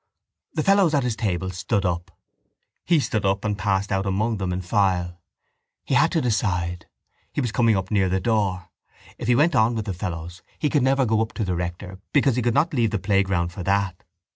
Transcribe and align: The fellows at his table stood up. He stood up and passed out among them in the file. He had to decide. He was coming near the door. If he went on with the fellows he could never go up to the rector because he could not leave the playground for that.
The 0.55 0.63
fellows 0.63 0.95
at 0.95 1.03
his 1.03 1.15
table 1.15 1.51
stood 1.51 1.85
up. 1.85 2.09
He 2.85 2.99
stood 2.99 3.23
up 3.23 3.45
and 3.45 3.55
passed 3.55 3.91
out 3.91 4.07
among 4.07 4.37
them 4.37 4.51
in 4.51 4.61
the 4.61 4.65
file. 4.67 5.21
He 5.85 5.93
had 5.93 6.11
to 6.13 6.21
decide. 6.21 6.87
He 7.31 7.39
was 7.39 7.51
coming 7.51 7.77
near 7.91 8.09
the 8.09 8.19
door. 8.19 8.69
If 9.19 9.27
he 9.27 9.35
went 9.35 9.53
on 9.55 9.75
with 9.75 9.85
the 9.85 9.93
fellows 9.93 10.41
he 10.57 10.71
could 10.71 10.81
never 10.81 11.05
go 11.05 11.21
up 11.21 11.33
to 11.33 11.45
the 11.45 11.53
rector 11.55 11.99
because 12.13 12.35
he 12.35 12.41
could 12.41 12.55
not 12.55 12.73
leave 12.73 12.89
the 12.89 12.97
playground 12.97 13.49
for 13.51 13.61
that. 13.61 14.03